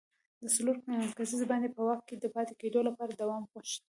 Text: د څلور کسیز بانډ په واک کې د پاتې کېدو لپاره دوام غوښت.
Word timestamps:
د 0.41 0.43
څلور 0.55 0.75
کسیز 1.17 1.41
بانډ 1.49 1.63
په 1.75 1.81
واک 1.87 2.01
کې 2.07 2.15
د 2.17 2.25
پاتې 2.35 2.53
کېدو 2.61 2.79
لپاره 2.87 3.11
دوام 3.21 3.41
غوښت. 3.51 3.79